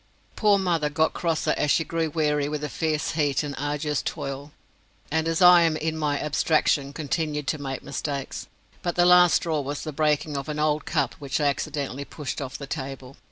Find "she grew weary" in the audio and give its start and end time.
1.69-2.49